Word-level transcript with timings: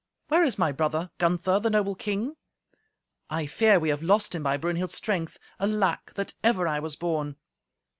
Where 0.29 0.41
is 0.41 0.57
my 0.57 0.71
brother 0.71 1.11
Gunther, 1.19 1.59
the 1.59 1.69
noble 1.69 1.93
king? 1.93 2.35
I 3.29 3.45
fear 3.45 3.79
we 3.79 3.89
have 3.89 4.01
lost 4.01 4.33
him 4.33 4.41
by 4.41 4.57
Brunhild's 4.57 4.95
strength. 4.95 5.37
Alack! 5.59 6.13
that 6.15 6.33
ever 6.43 6.67
I 6.67 6.79
was 6.79 6.95
born!" 6.95 7.35